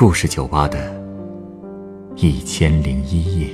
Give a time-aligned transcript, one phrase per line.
[0.00, 0.78] 故事酒吧的
[2.14, 3.48] 一千零一夜。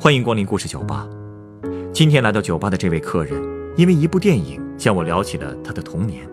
[0.00, 1.06] 欢迎光临故事酒吧。
[1.92, 6.26] 今天来到酒吧的这位客人，因为一部电影向我聊起了他的童年。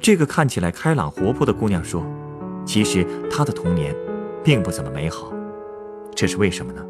[0.00, 2.04] 这个看起来开朗活泼的姑娘说
[2.64, 3.94] ：“其实她的童年
[4.44, 5.32] 并不怎么美好，
[6.14, 6.82] 这是为什么呢？”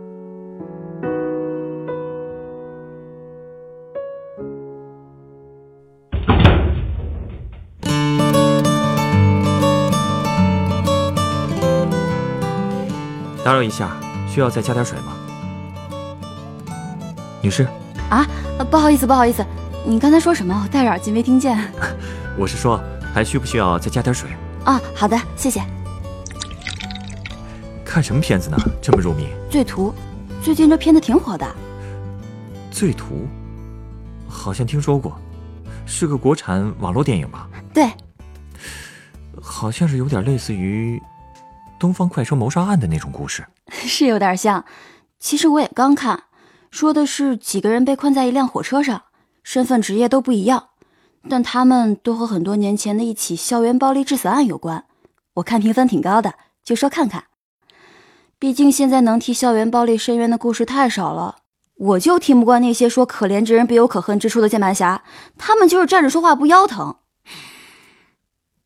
[13.45, 13.97] 打扰一下，
[14.29, 15.17] 需要再加点水吗？
[17.42, 17.67] 女士，
[18.12, 18.29] 啊，
[18.71, 19.43] 不好意思，不好意思，
[19.87, 20.55] 你刚才说什么？
[20.62, 21.59] 我戴着耳机没听见。
[22.37, 22.79] 我是说，
[23.15, 24.28] 还需不需要再加点水？
[24.64, 25.62] 啊，好的，谢谢。
[27.83, 28.56] 看什么片子呢？
[28.83, 29.28] 这么入迷？
[29.50, 29.95] 醉图，
[30.42, 31.47] 最近这片子挺火的。
[32.70, 33.27] 醉图，
[34.28, 35.19] 好像听说过，
[35.87, 37.48] 是个国产网络电影吧？
[37.72, 37.91] 对，
[39.41, 40.98] 好像是有点类似于
[41.78, 43.42] 《东方快车谋杀案》的那种故事。
[43.72, 44.62] 是有点像。
[45.19, 46.25] 其实我也刚看。
[46.73, 49.03] 说的是几个人被困在一辆火车上，
[49.45, 50.70] 身份职业都不一样，
[51.28, 54.87] 但他们都和很多年前的一起校园暴力致死案有关。
[55.34, 56.34] 我看评分挺高的，
[56.65, 57.25] 就说看看。
[58.39, 61.37] 毕竟现在能替校园暴力伸冤的故事太少了，
[61.77, 65.05] 我就听不惯那些说可怜之人必有可恨之处的键盘侠，
[65.37, 66.97] 他们就是站着说话不腰疼。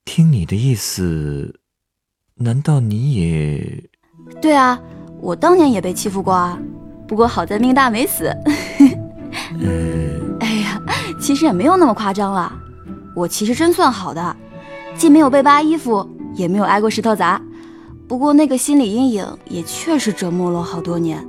[0.04, 1.58] 听你的意思，
[2.36, 3.90] 难道你也？
[4.40, 4.80] 对啊，
[5.20, 6.56] 我当年也被欺负过啊。
[7.06, 8.26] 不过好在命大没死。
[10.40, 10.80] 哎呀，
[11.20, 12.52] 其实也没有那么夸张了。
[13.14, 14.36] 我其实真算好的，
[14.96, 17.40] 既没有被扒衣服，也没有挨过石头砸。
[18.08, 21.26] 不过那个心理阴影也确实折磨了我好多年。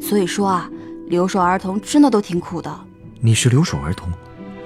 [0.00, 0.68] 所以说啊，
[1.06, 2.72] 留守儿童真的都挺苦的。
[3.20, 4.08] 你是留守儿童？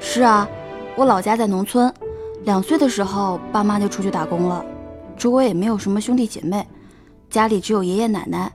[0.00, 0.48] 是啊，
[0.96, 1.92] 我老家在农村，
[2.44, 4.64] 两岁的时候爸妈就出去打工了，
[5.16, 6.66] 周围也没有什么兄弟姐妹，
[7.30, 8.50] 家里只有爷爷奶奶。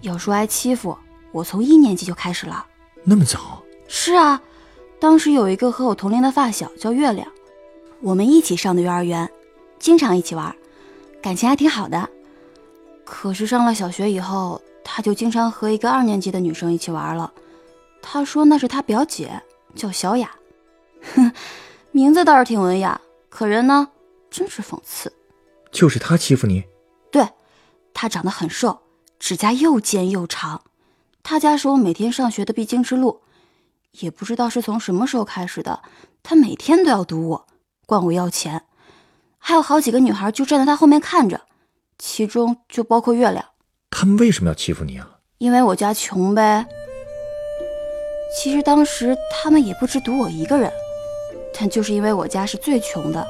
[0.00, 0.96] 要说挨欺负。
[1.32, 2.64] 我从一年级就开始了，
[3.02, 3.62] 那么早？
[3.88, 4.40] 是啊，
[5.00, 7.26] 当时有一个和我同龄的发小叫月亮，
[8.00, 9.30] 我们一起上的幼儿园，
[9.78, 10.54] 经常一起玩，
[11.22, 12.08] 感情还挺好的。
[13.04, 17.32] 可是上了小学以后，他就经常和一个二年级的女生一起玩了。
[18.00, 19.42] 他说那是他表姐，
[19.74, 20.30] 叫小雅。
[21.14, 21.32] 哼，
[21.90, 23.88] 名字倒是挺文雅，可人呢，
[24.30, 25.12] 真是讽刺。
[25.70, 26.64] 就是他欺负你？
[27.10, 27.26] 对，
[27.92, 28.80] 他长得很瘦，
[29.18, 30.62] 指甲又尖又长。
[31.22, 33.22] 他家是我每天上学的必经之路，
[33.92, 35.82] 也不知道是从什么时候开始的，
[36.22, 37.46] 他每天都要堵我，
[37.86, 38.64] 管我要钱，
[39.38, 41.40] 还有好几个女孩就站在他后面看着，
[41.98, 43.44] 其中就包括月亮。
[43.90, 45.08] 他们为什么要欺负你啊？
[45.38, 46.66] 因为我家穷呗。
[48.36, 50.72] 其实当时他们也不止堵我一个人，
[51.52, 53.26] 但就是因为我家是最穷的，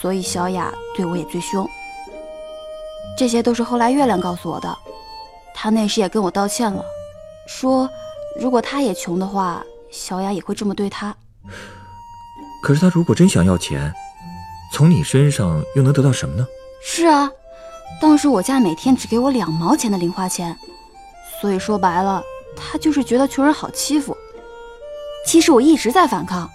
[0.00, 1.68] 所以小雅对我也最凶。
[3.18, 4.78] 这些都是后来月亮告诉我的，
[5.54, 6.84] 他那时也跟我道歉了。
[7.46, 7.88] 说，
[8.40, 11.14] 如果他也穷的话，小雅也会这么对他。
[12.62, 13.92] 可是他如果真想要钱，
[14.72, 16.46] 从你身上又能得到什么呢？
[16.82, 17.30] 是啊，
[18.00, 20.56] 当时我家每天只给我两毛钱的零花钱，
[21.40, 22.22] 所以说白了，
[22.56, 24.16] 他就是觉得穷人好欺负。
[25.24, 26.50] 其实我一直在反抗，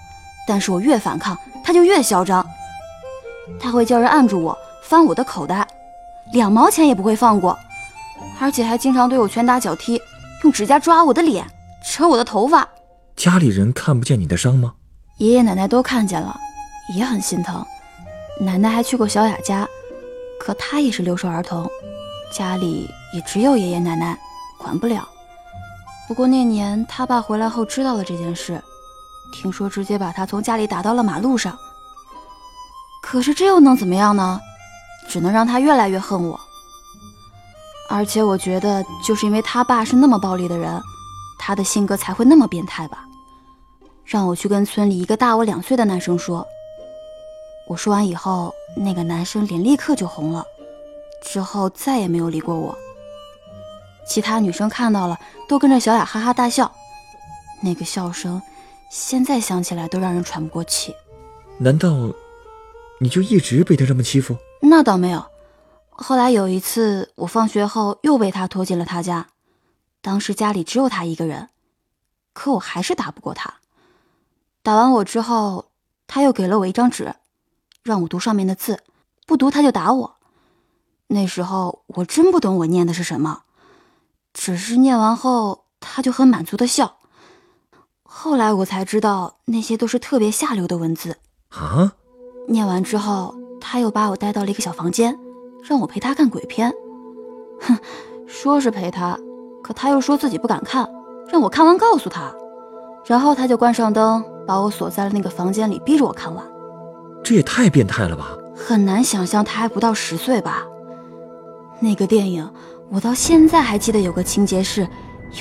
[0.48, 2.46] 但是我越反抗，他就越嚣张。
[3.60, 5.68] 他会叫人按住我，翻我的口袋，
[6.34, 7.58] 两毛钱也不会放过，
[8.40, 10.02] 而且还经常对我拳打脚踢。
[10.44, 11.46] 用指甲抓我的脸，
[11.86, 12.68] 扯我的头发。
[13.16, 14.74] 家里人看不见你的伤吗？
[15.18, 16.36] 爷爷奶奶都看见了，
[16.96, 17.64] 也很心疼。
[18.40, 19.68] 奶奶还去过小雅家，
[20.40, 21.70] 可她也是留守儿童，
[22.36, 24.18] 家里也只有爷爷奶奶，
[24.58, 25.08] 管不了。
[26.08, 28.62] 不过那年他爸回来后知道了这件事，
[29.34, 31.56] 听说直接把他从家里打到了马路上。
[33.04, 34.40] 可是这又能怎么样呢？
[35.08, 36.40] 只能让他越来越恨我。
[37.92, 40.82] 而且我觉得，就是因为他爸是那么暴力的人，
[41.38, 43.06] 他的性格才会那么变态吧。
[44.06, 46.46] 让我去跟村里一个大我两岁的男生说。
[47.68, 50.44] 我说完以后，那个男生脸立刻就红了，
[51.24, 52.78] 之后再也没有理过我。
[54.08, 56.70] 其他女生看到了，都跟着小雅哈哈大笑，
[57.62, 58.42] 那个笑声，
[58.90, 60.94] 现在想起来都让人喘不过气。
[61.58, 62.10] 难道
[63.00, 64.36] 你就一直被他这么欺负？
[64.62, 65.24] 那倒没有。
[66.02, 69.28] 后来有一次，我放学后又被他拖进了他家。
[70.02, 71.50] 当时家里只有他一个人，
[72.34, 73.54] 可我还是打不过他。
[74.64, 75.66] 打完我之后，
[76.08, 77.14] 他又给了我一张纸，
[77.84, 78.80] 让我读上面的字，
[79.28, 80.16] 不读他就打我。
[81.08, 83.44] 那时候我真不懂我念的是什么，
[84.34, 86.98] 只是念完后他就很满足的笑。
[88.02, 91.18] 后来我才知道那些都是特别下流的文字
[91.50, 91.94] 啊！
[92.48, 95.18] 念完之后，他又把我带到了一个小房间，
[95.62, 96.72] 让我陪他看鬼片。
[97.62, 97.78] 哼，
[98.28, 99.18] 说是陪他，
[99.62, 100.88] 可他又说自己不敢看，
[101.32, 102.34] 让我看完告诉他。
[103.06, 106.44] 然后他就关上灯，把我锁在了那个房间里，逼着我看完。
[107.24, 108.38] 这也太变态了吧！
[108.56, 110.66] 很难想象他还不到十岁吧？
[111.80, 112.48] 那个电影
[112.90, 114.88] 我到现在还记得，有个情节是，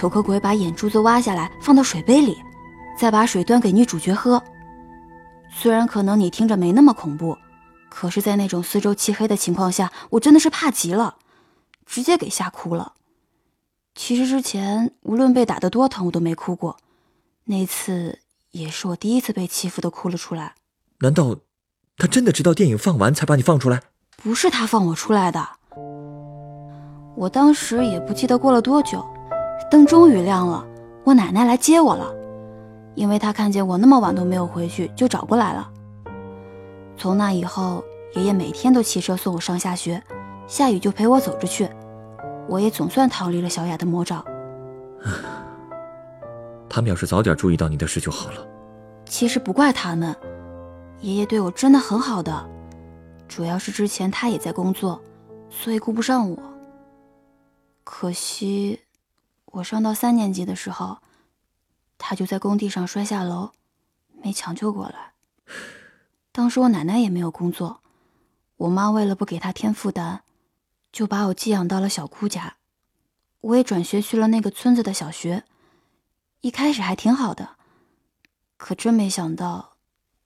[0.02, 2.36] 有个鬼把眼珠子挖下来放到水杯里，
[2.98, 4.42] 再把水端给女主角喝。
[5.50, 7.36] 虽然可能你听着没那么恐怖，
[7.90, 11.16] 可是，在那种四周漆黑的情况下，我真的是怕极了，
[11.84, 12.94] 直接给吓哭了。
[13.94, 16.78] 其实之前无论被打得多疼，我都没哭过。
[17.44, 18.20] 那次
[18.52, 20.54] 也是我第一次被欺负的哭了出来。
[21.00, 21.36] 难道
[21.98, 23.82] 他真的直到电影放完才把你放出来？
[24.22, 25.46] 不是他放我出来的。
[27.16, 29.04] 我当时也不记得过了多久，
[29.70, 30.64] 灯终于亮了，
[31.04, 32.14] 我奶奶来接我了。
[32.94, 35.70] 因为她看见我那么晚都没有回去，就找过来了。
[37.00, 37.82] 从那以后，
[38.12, 40.02] 爷爷每天都骑车送我上下学，
[40.46, 41.66] 下雨就陪我走着去。
[42.46, 44.22] 我也总算逃离了小雅的魔爪。
[46.68, 48.46] 他们要是早点注意到你的事就好了。
[49.06, 50.14] 其实不怪他们，
[51.00, 52.46] 爷爷对我真的很好的，
[53.26, 55.00] 主要是之前他也在工作，
[55.48, 56.38] 所以顾不上我。
[57.82, 58.78] 可惜，
[59.46, 60.98] 我上到三年级的时候，
[61.96, 63.52] 他就在工地上摔下楼，
[64.22, 65.12] 没抢救过来。
[66.32, 67.82] 当时我奶奶也没有工作，
[68.56, 70.20] 我妈为了不给她添负担，
[70.92, 72.56] 就把我寄养到了小姑家。
[73.40, 75.44] 我也转学去了那个村子的小学。
[76.42, 77.56] 一开始还挺好的，
[78.56, 79.76] 可真没想到，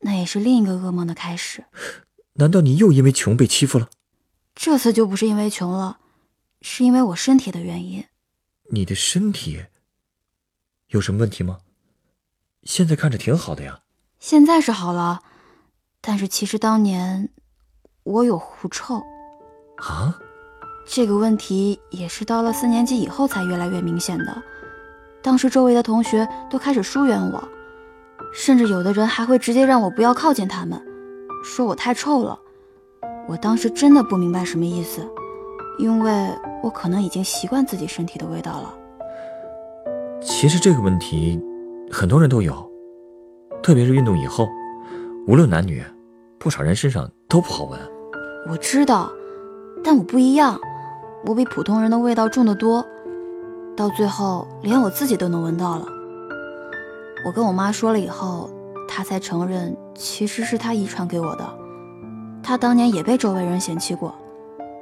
[0.00, 1.64] 那也是另一个噩梦的开始。
[2.34, 3.88] 难道你又因为穷被欺负了？
[4.54, 5.98] 这次就不是因为穷了，
[6.60, 8.04] 是因为我身体的原因。
[8.70, 9.64] 你的身体
[10.88, 11.60] 有什么问题吗？
[12.62, 13.82] 现在看着挺好的呀。
[14.18, 15.22] 现在是好了，
[16.06, 17.28] 但是其实当年
[18.02, 18.96] 我有狐臭。
[19.76, 20.14] 啊？
[20.86, 24.42] 这个问题也是到了四年级以后才越来越明显的。
[25.22, 27.42] 当时周围的同学都开始疏远我，
[28.34, 30.78] 甚至有的人还会直接让我不要靠近他们，
[31.42, 32.38] 说我太臭了。
[33.26, 35.00] 我当时真的不明白什么意思，
[35.78, 36.28] 因为
[36.62, 38.74] 我可能已经习惯自己身体的味道了。
[40.20, 41.40] 其实这个问题
[41.90, 42.70] 很多人都有，
[43.62, 44.46] 特别是运动以后，
[45.26, 45.82] 无论男女，
[46.44, 47.80] 不少人身上都不好闻。
[48.50, 49.10] 我知道，
[49.82, 50.60] 但我不一样，
[51.24, 52.84] 我比普通人的味道重得多。
[53.74, 55.86] 到最后，连我自己都能闻到了。
[57.24, 58.50] 我跟我妈说了以后，
[58.86, 61.58] 她才承认，其实是她遗传给我的。
[62.42, 64.14] 她当年也被周围人嫌弃过，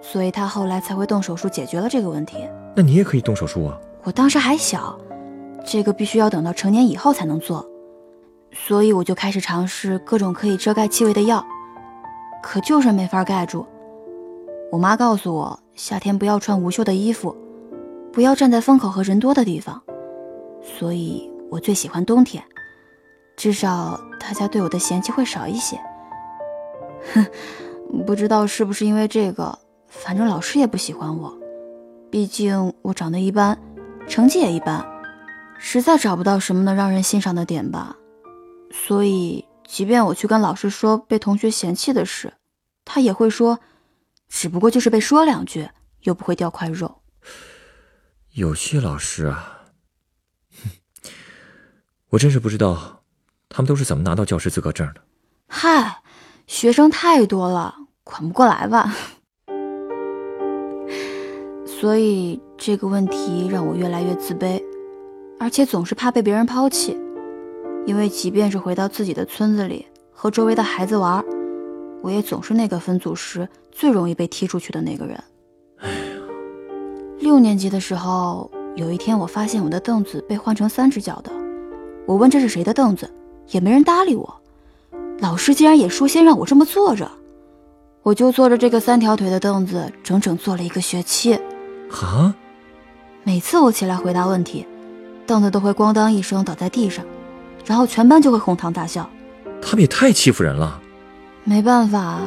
[0.02, 2.38] 所以她后来才会动手术解决了这个问题。
[2.74, 3.78] 那你也可以动手术啊！
[4.02, 4.98] 我当时还小，
[5.64, 7.64] 这个必须要等到成年以后才能做，
[8.50, 11.44] 所以我就开始尝试各种可以遮盖气味的药，
[12.42, 13.64] 可就是没法盖住。
[14.70, 17.36] 我妈告诉我，夏天不要穿无袖的衣服。
[18.12, 19.82] 不要站在风口和人多的地方，
[20.62, 22.44] 所以我最喜欢冬天，
[23.36, 25.80] 至少大家对我的嫌弃会少一些。
[27.14, 27.24] 哼，
[28.04, 29.58] 不知道是不是因为这个，
[29.88, 31.32] 反正老师也不喜欢我，
[32.10, 33.58] 毕竟我长得一般，
[34.06, 34.84] 成绩也一般，
[35.56, 37.96] 实在找不到什么能让人欣赏的点吧。
[38.70, 42.34] 所以，即便我去跟老师说被同学嫌弃的事，
[42.84, 43.60] 他也会说，
[44.28, 45.70] 只不过就是被说两句，
[46.02, 47.02] 又不会掉块肉。
[48.34, 49.62] 有些老师啊，
[50.62, 50.70] 哼，
[52.10, 53.02] 我真是不知道，
[53.48, 55.00] 他们都是怎么拿到教师资格证的。
[55.46, 56.02] 嗨，
[56.46, 58.94] 学生太多了，管不过来吧。
[61.66, 64.62] 所以这个问题让我越来越自卑，
[65.40, 66.96] 而且总是怕被别人抛弃。
[67.84, 71.24] 因为即便是回到自己的村子里和周围的孩子玩，
[72.00, 75.22] 我也总是那个分组时最容易被踢出去的那个人。
[77.18, 81.30] 六年级的时候，有一天我发现我的凳子被换成三只脚的。
[82.06, 83.08] 我问这是谁的凳子，
[83.50, 84.34] 也没人搭理我。
[85.18, 87.10] 老师竟然也说先让我这么坐着，
[88.02, 91.34] 我就坐着这个三条腿的凳子，整整坐了一个学期。
[91.90, 92.34] 啊！
[93.22, 94.66] 每次我起来回答问题，
[95.26, 97.04] 凳子都会咣当一声倒在地上，
[97.64, 99.08] 然后全班就会哄堂大笑。
[99.60, 100.80] 他们也太欺负人了。
[101.44, 102.18] 没办法，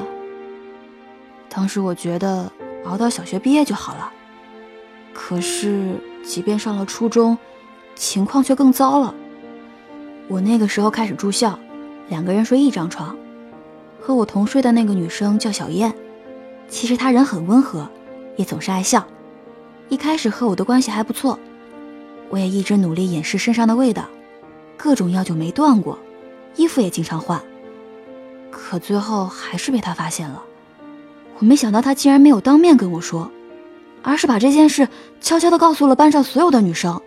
[1.50, 2.52] 当时我觉得
[2.86, 4.12] 熬到小学毕业就好了。
[5.14, 7.38] 可是，即便上了初中，
[7.96, 9.14] 情况却更糟了。
[10.28, 11.58] 我那个时候开始住校，
[12.10, 13.16] 两个人睡一张床。
[14.02, 15.94] 和我同睡的那个女生叫小燕，
[16.68, 17.90] 其实她人很温和，
[18.36, 19.06] 也总是爱笑。
[19.88, 21.40] 一开始和我的关系还不错，
[22.30, 24.06] 我也一直努力掩饰身上的味道，
[24.78, 25.98] 各种药就没断过，
[26.56, 27.42] 衣服也经常换。
[28.52, 30.44] 可最后还是被他发现了。
[31.40, 33.30] 我没想到他竟然没有当面跟我说，
[34.02, 34.88] 而是把这件事
[35.20, 37.02] 悄悄地告诉了班上所有的女生，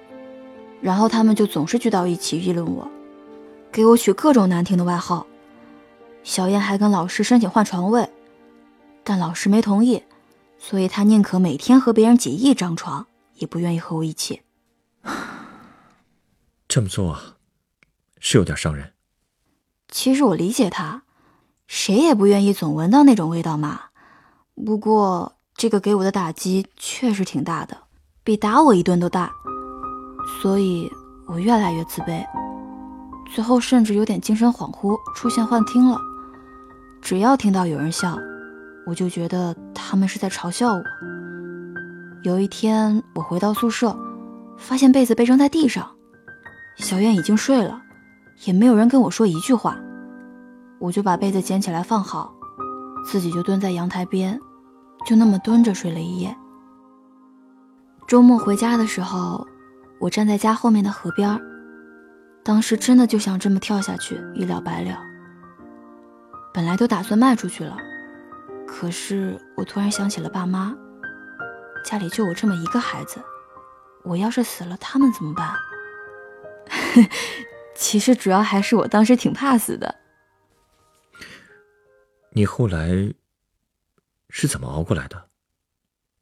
[0.82, 2.90] 然后她们就总是聚到一起议论我，
[3.72, 5.26] 给我取各种难听的外号。
[6.22, 8.06] 小燕还跟老师申请换床位，
[9.02, 10.02] 但老师没同意，
[10.58, 13.06] 所以她宁可每天和别人挤一张床，
[13.36, 14.42] 也不愿意和我一起。
[16.68, 17.18] 这么做
[18.20, 18.92] 是有点伤人。
[19.88, 21.02] 其实我理解他，
[21.66, 23.80] 谁也不愿意总闻到那种味道嘛。
[24.66, 27.76] 不过这个给我的打击确实挺大的，
[28.22, 29.30] 比打我一顿都大，
[30.42, 30.90] 所以
[31.26, 32.24] 我越来越自卑，
[33.34, 35.98] 最后甚至有点精神恍惚，出现幻听了。
[37.00, 38.18] 只要听到有人笑，
[38.84, 40.82] 我就觉得他们是在嘲笑我。
[42.24, 43.96] 有一天，我回到宿舍，
[44.58, 45.88] 发现被子被扔在地上，
[46.76, 47.80] 小燕已经睡了，
[48.44, 49.78] 也没有人跟我说一句话。
[50.78, 52.32] 我就把被子捡起来放好，
[53.04, 54.38] 自己就蹲在阳台边，
[55.06, 56.36] 就那么蹲着睡了一夜。
[58.06, 59.46] 周末回家的时候，
[60.00, 61.38] 我站在家后面的河边，
[62.44, 64.96] 当时真的就想这么跳下去，一了百了。
[66.54, 67.76] 本来都打算卖出去了，
[68.66, 70.74] 可是我突然想起了爸妈，
[71.84, 73.20] 家里就我这么一个孩子，
[74.04, 75.52] 我要是死了，他们怎么办？
[77.78, 79.94] 其实主要还是我当时挺怕死的。
[82.32, 83.14] 你后来
[84.28, 85.28] 是怎么熬过来的？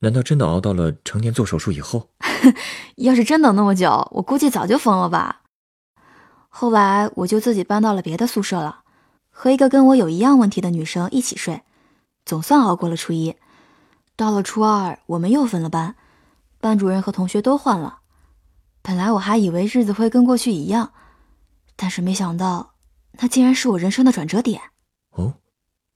[0.00, 2.10] 难道真的熬到了成年做手术以后？
[2.96, 5.40] 要是真等那么久，我估计早就疯了吧。
[6.50, 8.82] 后来我就自己搬到了别的宿舍了。
[9.30, 11.62] 和一个跟我有一样问题的女生一起睡，
[12.26, 13.34] 总算熬过了初一。
[14.14, 15.96] 到了初二，我们又分了班，
[16.60, 18.00] 班主任和同学都换了。
[18.82, 20.92] 本来我还以为日子会跟过去一样，
[21.76, 22.74] 但是没想到，
[23.20, 24.60] 那竟然是我人生的转折点。
[25.10, 25.34] 哦，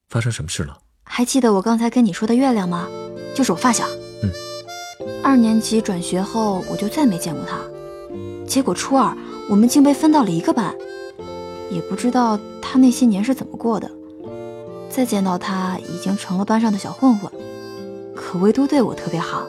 [0.09, 0.79] 发生什么事了？
[1.03, 2.87] 还记得我刚才跟你说的月亮吗？
[3.35, 3.87] 就是我发小。
[4.23, 4.31] 嗯。
[5.23, 7.59] 二年级转学后，我就再没见过他。
[8.47, 9.17] 结果初二，
[9.49, 10.75] 我们竟被分到了一个班。
[11.71, 13.91] 也不知道他那些年是怎么过的，
[14.91, 17.31] 再见到他已经成了班上的小混混，
[18.15, 19.47] 可唯独对我特别好。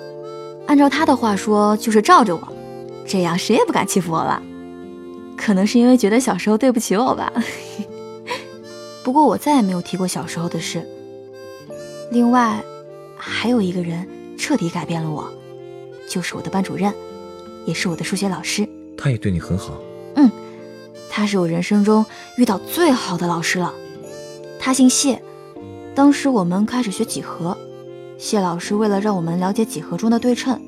[0.67, 2.47] 按照他的话说，就是罩着我，
[3.07, 4.41] 这样谁也不敢欺负我了。
[5.41, 7.33] 可能是因为觉得小时候对不起我吧。
[9.03, 10.87] 不过我再也没有提过小时候的事。
[12.11, 12.63] 另外，
[13.17, 14.07] 还有一个人
[14.37, 15.27] 彻底改变了我，
[16.07, 16.93] 就是我的班主任，
[17.65, 18.67] 也是我的数学老师。
[18.95, 19.73] 他也对你很好。
[20.15, 20.29] 嗯。
[21.09, 22.05] 他是我人生中
[22.37, 23.73] 遇到最好的老师了，
[24.59, 25.21] 他姓谢。
[25.93, 27.57] 当时我们开始学几何，
[28.17, 30.61] 谢老师为了让我们了解几何中的对称，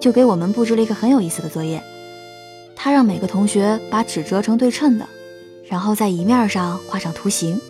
[0.00, 1.82] 就给我们布置了一个很有意思的作业。
[2.74, 5.06] 他让每个同学把纸折成对称的，
[5.68, 7.60] 然后在一面上画上图形，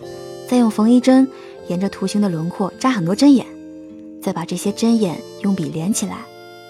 [0.49, 1.29] 再用缝衣针
[1.69, 3.47] 沿着图形的轮廓扎很多针眼，
[4.23, 6.19] 再把这些针眼用笔连起来，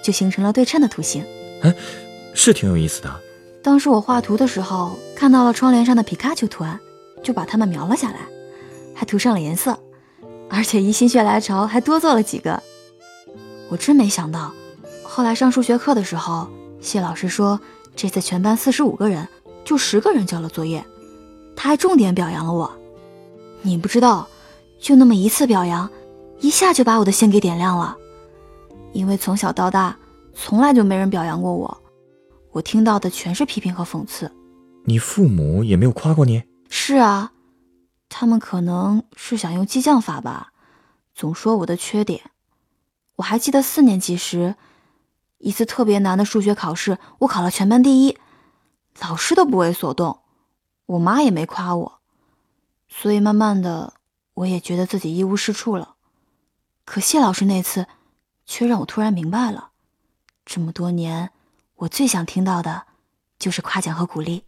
[0.02, 1.24] 就形成了对称的图形。
[1.62, 1.74] 哎，
[2.34, 3.20] 是挺有意思的。
[3.62, 6.80] 当时我画图的时候，看到了窗帘上的皮卡丘图案，
[7.22, 8.18] 就把它们描了下来，
[8.92, 9.78] 还涂上了颜色，
[10.50, 12.60] 而且一心血来潮还多做了几个。
[13.68, 14.52] 我真没想到，
[15.04, 16.48] 后来上数学课的时候，
[16.80, 17.60] 谢老师说
[17.94, 19.28] 这次全班四十五个人，
[19.64, 20.84] 就十个人交了作业，
[21.54, 22.70] 他还重点表扬了我。
[23.62, 24.28] 你不知道，
[24.80, 25.88] 就那么一次表扬，
[26.40, 27.96] 一下就把我的心给点亮了，
[28.92, 29.96] 因为从小到大，
[30.34, 31.82] 从来就没人表扬过我。
[32.50, 34.30] 我听到的全是批评和讽刺，
[34.84, 36.42] 你父母也没有夸过你。
[36.68, 37.32] 是啊，
[38.08, 40.52] 他们可能是想用激将法吧，
[41.14, 42.20] 总说我的缺点。
[43.16, 44.56] 我还记得四年级时，
[45.42, 48.16] 一次特别难的数学考试，我考了全班第一，
[49.00, 50.20] 老师都不为所动，
[50.87, 51.99] 我妈也没夸我，
[52.88, 53.94] 所以慢慢的，
[54.34, 55.96] 我也觉得自己一无是处了。
[56.84, 57.88] 可谢老师那次，
[58.46, 59.70] 却让我突然明白了，
[60.46, 61.30] 这么多年。
[61.75, 62.84] 我最想听到的，
[63.40, 64.44] 就是夸奖和鼓励。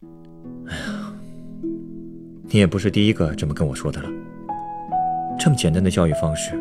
[0.68, 1.12] 哎呀，
[2.42, 4.08] 你也不是第一个这么跟我说的了。
[5.40, 6.52] 这么简单的教育方式，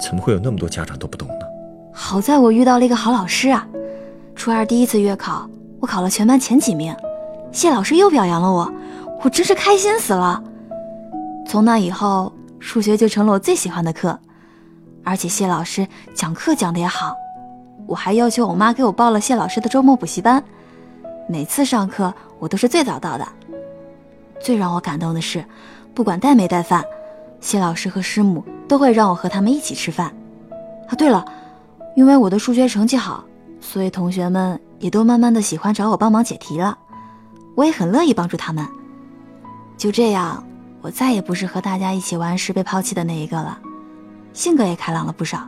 [0.00, 1.47] 怎么会有那么多家长都不懂呢？
[2.08, 3.68] 好在我遇到了一个好老师啊！
[4.34, 5.46] 初二第一次月考，
[5.78, 6.96] 我考了全班前几名，
[7.52, 8.72] 谢老师又表扬了我，
[9.22, 10.42] 我真是开心死了。
[11.46, 14.18] 从那以后，数学就成了我最喜欢的课，
[15.04, 17.14] 而且谢老师讲课讲的也好。
[17.86, 20.42] 我还要求我妈给我报了谢老师的周末补习班，
[21.28, 23.28] 每次上课我都是最早到的。
[24.40, 25.44] 最让我感动的是，
[25.92, 26.82] 不管带没带饭，
[27.38, 30.10] 谢老师和师母都会让我和他们一起吃饭。
[30.88, 31.22] 啊，对了，
[31.98, 33.24] 因为我的数学成绩好，
[33.60, 36.78] 所以同学们也都慢慢的喜欢找我帮忙解题了。
[37.56, 38.64] 我也很乐意帮助他们。
[39.76, 40.46] 就这样，
[40.80, 43.58] 我再也不是和大家一起玩时被抛弃的那一个了，
[44.32, 45.40] 性格也开朗了不少。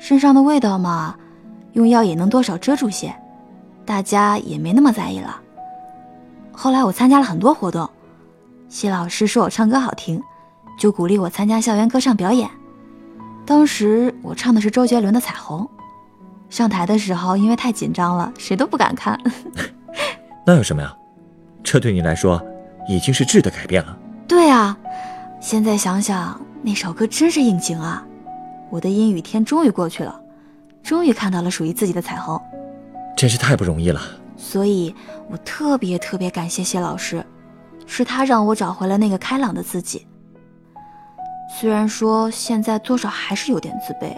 [0.00, 1.14] 身上的味道嘛，
[1.74, 3.14] 用药也能多少遮住些，
[3.86, 5.40] 大家也没那么在意了。
[6.50, 7.88] 后来我参加了很多活动，
[8.68, 10.20] 谢老师说我唱歌好听，
[10.76, 12.50] 就鼓励我参加校园歌唱表演。
[13.46, 15.60] 当时我唱的是周杰伦的《彩虹》，
[16.48, 19.18] 上台的时候因为太紧张了，谁都不敢看。
[20.46, 20.94] 那有什么呀？
[21.62, 22.42] 这对你来说
[22.88, 23.98] 已经是质的改变了。
[24.26, 24.76] 对啊，
[25.40, 28.06] 现在想想那首歌真是应景啊！
[28.70, 30.18] 我的阴雨天终于过去了，
[30.82, 32.40] 终于看到了属于自己的彩虹，
[33.16, 34.00] 真是太不容易了。
[34.36, 34.94] 所以
[35.30, 37.24] 我特别特别感谢谢老师，
[37.86, 40.06] 是他让我找回了那个开朗的自己。
[41.56, 44.12] 虽然说现在多少还是有点自卑，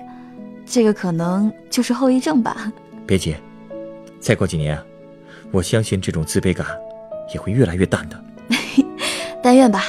[0.65, 2.73] 这个可能就是后遗症吧。
[3.07, 3.37] 别急，
[4.19, 4.81] 再过几年，
[5.51, 6.67] 我相信这种自卑感
[7.35, 8.19] 也会越来越淡的。
[9.43, 9.83] 但愿吧。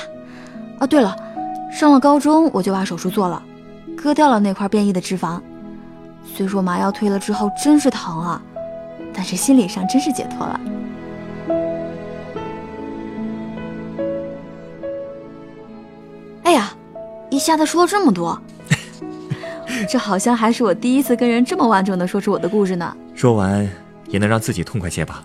[0.82, 1.16] 哦，对了，
[1.72, 3.42] 上了高中我就把手术做了，
[3.96, 5.42] 割掉了那块变异的脂肪。
[6.26, 8.42] 虽说麻药退了之后真是疼啊，
[9.14, 10.60] 但是心理上真是解脱了。
[17.38, 18.42] 一下子说了这么多，
[19.88, 22.98] 这好像还是我第一次跟人这么完整的说出我的故事呢。
[23.14, 23.70] 说完
[24.08, 25.24] 也能让自己痛快些吧。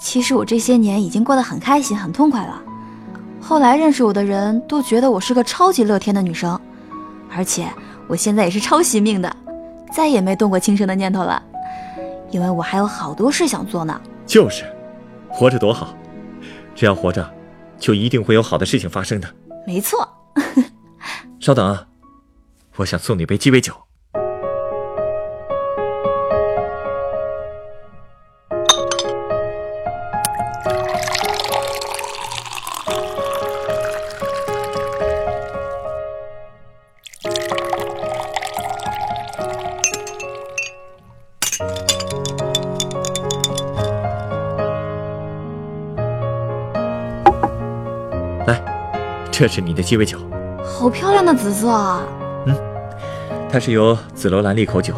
[0.00, 2.62] 其实我这些年已经过得很开心、很痛快了。
[3.42, 6.58] 后来认识我的人都觉得我是个超级乐天的女生，
[7.30, 7.68] 而且
[8.08, 9.36] 我现在也是超惜命的，
[9.92, 11.42] 再也没动过轻生的念头了，
[12.30, 14.00] 因为我还有好多事想做呢。
[14.24, 14.64] 就是，
[15.28, 15.94] 活着多好，
[16.74, 17.30] 只要活着，
[17.78, 19.28] 就一定会有好的事情发生的。
[19.66, 20.08] 没错，
[21.40, 21.86] 稍等啊，
[22.76, 23.74] 我想送你杯鸡尾酒。
[49.40, 50.18] 这是你的鸡尾酒，
[50.62, 52.02] 好漂亮的紫色啊！
[52.44, 52.54] 嗯，
[53.50, 54.92] 它是由紫罗兰利口酒、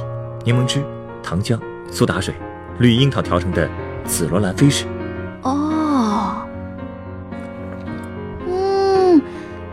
[0.44, 0.82] 柠檬汁、
[1.22, 1.56] 糖浆、
[1.92, 2.34] 苏打水、
[2.80, 3.70] 绿樱桃调成的
[4.04, 4.84] 紫罗兰飞士。
[5.42, 6.44] 哦，
[8.48, 9.22] 嗯，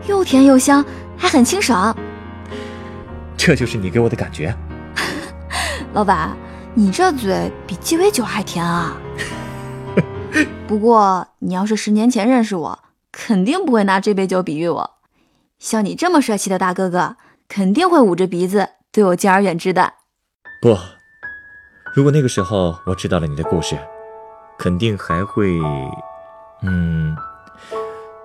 [0.06, 0.84] 又甜又香，
[1.16, 1.92] 还很清爽。
[3.36, 4.54] 这就是你给我的感觉。
[5.94, 6.36] 老板，
[6.74, 8.96] 你这嘴比鸡尾酒还甜啊！
[10.68, 12.78] 不过你要是十年前认识我。
[13.12, 14.90] 肯定不会拿这杯酒比喻我，
[15.58, 17.16] 像你这么帅气的大哥哥，
[17.48, 19.94] 肯定会捂着鼻子对我敬而远之的。
[20.62, 20.76] 不，
[21.94, 23.76] 如果那个时候我知道了你的故事，
[24.58, 25.58] 肯定还会……
[26.62, 27.16] 嗯，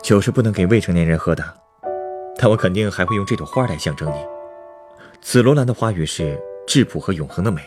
[0.04, 1.44] 酒是不能给未成年人喝的，
[2.38, 4.16] 但我肯定还会用这朵花来象征你。
[5.22, 7.62] 紫罗兰的花语是质朴和永恒的美，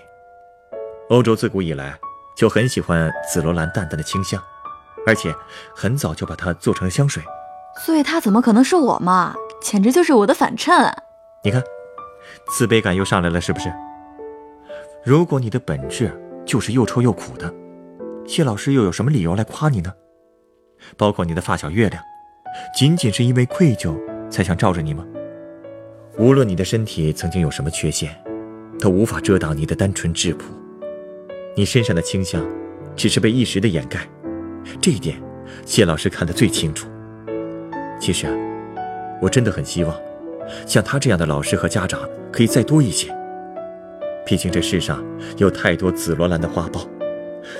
[1.09, 1.99] 欧洲自古以来
[2.37, 4.41] 就很喜欢紫罗兰淡淡的清香。
[5.07, 5.35] 而且
[5.75, 7.23] 很早就把它做成了香水，
[7.85, 9.35] 所以他怎么可能是我嘛？
[9.61, 10.93] 简直就是我的反衬。
[11.43, 11.63] 你看，
[12.51, 13.73] 自卑感又上来了，是不是？
[15.05, 16.13] 如果你的本质
[16.45, 17.53] 就是又臭又苦的，
[18.27, 19.93] 谢老师又有什么理由来夸你呢？
[20.97, 22.03] 包括你的发小月亮，
[22.77, 23.97] 仅仅是因为愧疚
[24.31, 25.05] 才想罩着你吗？
[26.19, 28.15] 无论你的身体曾经有什么缺陷，
[28.79, 30.45] 都无法遮挡你的单纯质朴。
[31.57, 32.45] 你身上的清香，
[32.95, 34.07] 只是被一时的掩盖。
[34.81, 35.21] 这一点，
[35.65, 36.89] 谢老师看得最清楚。
[38.01, 38.33] 其实啊，
[39.21, 39.95] 我真的很希望，
[40.67, 42.01] 像他这样的老师和家长
[42.33, 43.15] 可以再多一些。
[44.25, 45.03] 毕竟这世上
[45.39, 46.87] 有太多紫罗兰的花苞，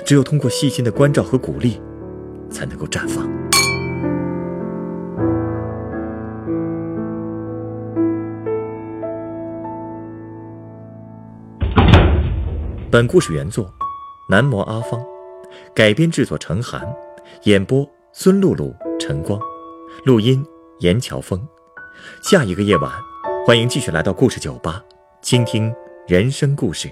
[0.05, 1.81] 只有通过细心的关照和鼓励，
[2.49, 3.27] 才能够绽放。
[12.91, 13.71] 本故事原作：
[14.29, 14.99] 男模阿芳。
[15.75, 16.81] 改编制作：陈寒，
[17.43, 19.39] 演播：孙露露、陈光，
[20.03, 20.43] 录音：
[20.79, 21.41] 严乔峰。
[22.23, 22.91] 下一个夜晚，
[23.45, 24.83] 欢迎继续来到故事酒吧，
[25.21, 25.73] 倾听
[26.07, 26.91] 人生故事。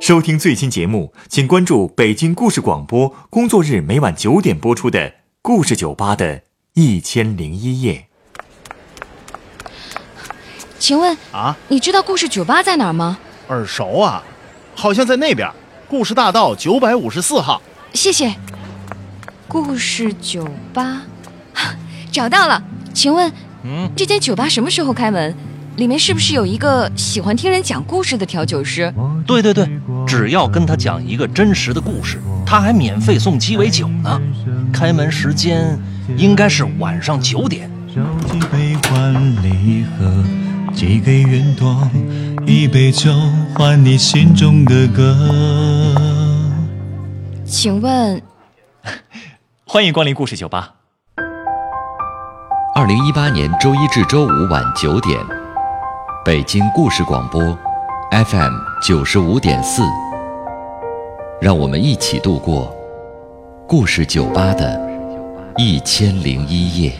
[0.00, 4.98] 收听最新节目，请关注北京故事广播，工作日每晚九点播出的
[5.40, 6.42] 《故事酒吧》的
[6.74, 8.06] 一千零一夜。
[10.78, 13.18] 请问啊，你知道故事酒吧在哪儿吗？
[13.48, 14.24] 耳熟啊，
[14.74, 15.50] 好像在那边。
[15.90, 17.60] 故事大道九百五十四号，
[17.92, 18.32] 谢谢。
[19.48, 21.02] 故事酒吧，
[22.12, 22.62] 找到了。
[22.94, 23.32] 请问，
[23.64, 25.34] 嗯，这间酒吧什么时候开门？
[25.74, 28.94] 里面是不是有一个喜欢听人讲故事的调酒师？
[29.26, 29.68] 对对对，
[30.06, 34.22] 只要跟他讲一个真实的故事，他还免费送鸡尾酒呢。
[34.72, 35.76] 开门时间
[36.16, 37.68] 应该是晚上九点。
[37.88, 40.24] 几杯换离合，
[40.72, 41.90] 寄给云朵，
[42.46, 43.10] 一杯酒
[43.54, 45.16] 换你心中的歌。
[47.50, 48.22] 请问，
[49.66, 50.74] 欢迎光临故事酒吧。
[52.76, 55.18] 二零一八年周一至周五晚九点。
[56.24, 57.42] 北京故事广播
[58.12, 59.82] ，FM 九十五点四，
[61.40, 62.72] 让我们一起度过
[63.66, 64.80] 故事酒吧的
[65.56, 66.92] 一千零一夜。